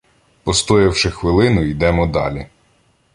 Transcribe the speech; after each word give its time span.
Постоявши 0.43 1.11
хвилину, 1.11 1.63
йдемо 1.63 2.07
далі. 2.07 2.47